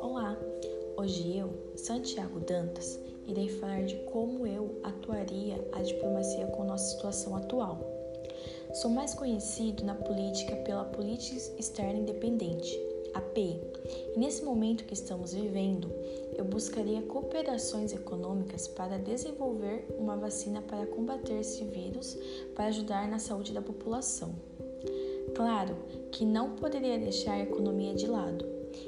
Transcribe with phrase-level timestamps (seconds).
[0.00, 0.36] Olá,
[0.96, 2.98] hoje eu, Santiago Dantas,
[3.28, 7.78] irei falar de como eu atuaria a diplomacia com nossa situação atual.
[8.74, 12.76] Sou mais conhecido na política pela Política Externa Independente,
[13.14, 13.60] API,
[14.16, 15.92] e nesse momento que estamos vivendo,
[16.36, 22.18] eu buscaria cooperações econômicas para desenvolver uma vacina para combater esse vírus
[22.56, 24.34] para ajudar na saúde da população.
[25.34, 25.76] Claro
[26.10, 28.44] que não poderia deixar a economia de lado,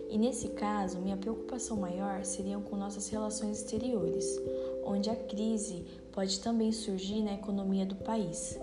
[0.08, 4.40] e nesse caso, minha preocupação maior seria com nossas relações exteriores,
[4.84, 8.58] onde a crise pode também surgir na economia do país.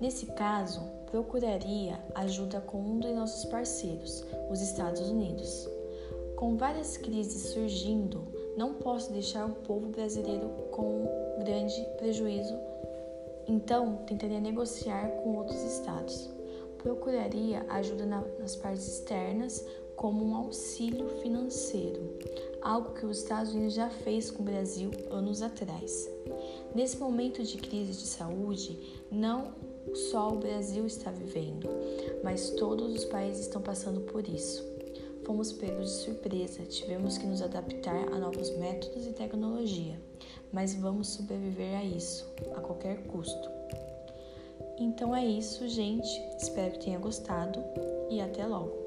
[0.00, 5.68] Nesse caso, procuraria ajuda com um dos nossos parceiros, os Estados Unidos.
[6.36, 8.26] Com várias crises surgindo,
[8.56, 11.06] não posso deixar o povo brasileiro com
[11.38, 12.54] grande prejuízo,
[13.46, 16.30] então tentaria negociar com outros estados.
[16.82, 19.64] Procuraria ajuda nas partes externas,
[19.96, 22.18] como um auxílio financeiro,
[22.60, 26.10] algo que os Estados Unidos já fez com o Brasil anos atrás.
[26.74, 28.78] Nesse momento de crise de saúde,
[29.10, 29.54] não
[29.94, 31.68] só o Brasil está vivendo,
[32.22, 34.64] mas todos os países estão passando por isso.
[35.24, 40.00] Fomos pegos de surpresa, tivemos que nos adaptar a novos métodos e tecnologia,
[40.52, 43.48] mas vamos sobreviver a isso, a qualquer custo.
[44.82, 46.20] Então é isso, gente.
[46.36, 47.62] Espero que tenha gostado
[48.10, 48.81] e até logo.